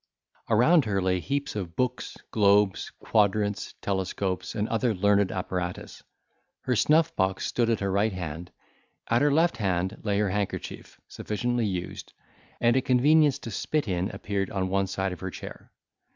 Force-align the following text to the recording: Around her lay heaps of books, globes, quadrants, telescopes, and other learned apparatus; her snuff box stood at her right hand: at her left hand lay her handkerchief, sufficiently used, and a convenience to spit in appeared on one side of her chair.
Around 0.49 0.85
her 0.85 0.99
lay 0.99 1.19
heaps 1.19 1.55
of 1.55 1.75
books, 1.75 2.17
globes, 2.31 2.89
quadrants, 2.97 3.73
telescopes, 3.83 4.55
and 4.55 4.67
other 4.67 4.95
learned 4.95 5.31
apparatus; 5.31 6.01
her 6.61 6.75
snuff 6.75 7.15
box 7.15 7.45
stood 7.45 7.69
at 7.69 7.81
her 7.81 7.91
right 7.91 8.11
hand: 8.11 8.51
at 9.11 9.21
her 9.21 9.31
left 9.31 9.57
hand 9.57 9.99
lay 10.01 10.17
her 10.17 10.31
handkerchief, 10.31 10.99
sufficiently 11.07 11.67
used, 11.67 12.13
and 12.59 12.75
a 12.75 12.81
convenience 12.81 13.37
to 13.37 13.51
spit 13.51 13.87
in 13.87 14.09
appeared 14.09 14.49
on 14.49 14.69
one 14.69 14.87
side 14.87 15.11
of 15.13 15.19
her 15.19 15.29
chair. 15.29 15.71